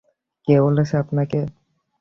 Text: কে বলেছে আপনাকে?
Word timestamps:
কে 0.47 0.55
বলেছে 0.61 0.95
আপনাকে? 0.97 1.39